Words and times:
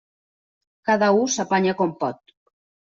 Cada 0.89 1.11
u 1.19 1.21
s'apanya 1.37 1.79
com 1.85 1.95
pot. 2.05 2.39